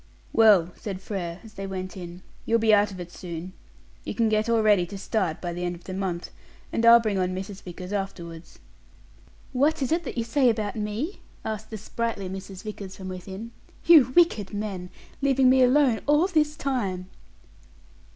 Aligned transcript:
"Well," 0.33 0.73
said 0.77 0.99
Frere, 0.99 1.39
as 1.43 1.53
they 1.53 1.67
went 1.67 1.95
in, 1.95 2.23
"you'll 2.43 2.57
be 2.57 2.73
out 2.73 2.89
of 2.89 2.99
it 2.99 3.11
soon. 3.11 3.53
You 4.03 4.15
can 4.15 4.29
get 4.29 4.49
all 4.49 4.63
ready 4.63 4.87
to 4.87 4.97
start 4.97 5.39
by 5.39 5.53
the 5.53 5.63
end 5.63 5.75
of 5.75 5.83
the 5.83 5.93
month, 5.93 6.31
and 6.73 6.83
I'll 6.87 6.99
bring 6.99 7.19
on 7.19 7.35
Mrs. 7.35 7.61
Vickers 7.61 7.93
afterwards." 7.93 8.57
"What 9.53 9.83
is 9.83 9.89
that 9.91 10.17
you 10.17 10.23
say 10.23 10.49
about 10.49 10.75
me?" 10.75 11.19
asked 11.45 11.69
the 11.69 11.77
sprightly 11.77 12.27
Mrs. 12.29 12.63
Vickers 12.63 12.95
from 12.95 13.09
within. 13.09 13.51
"You 13.85 14.11
wicked 14.15 14.55
men, 14.55 14.89
leaving 15.21 15.51
me 15.51 15.61
alone 15.61 16.01
all 16.07 16.25
this 16.25 16.55
time!" 16.55 17.07